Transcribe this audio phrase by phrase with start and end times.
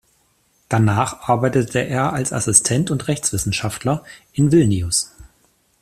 [0.67, 5.11] Danach arbeitete er als Assistent und Rechtswissenschaftler in Vilnius.